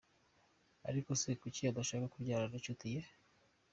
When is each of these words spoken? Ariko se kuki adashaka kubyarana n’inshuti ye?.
Ariko 0.89 1.11
se 1.21 1.29
kuki 1.41 1.61
adashaka 1.71 2.11
kubyarana 2.13 2.51
n’inshuti 2.51 2.85
ye?. 2.93 3.01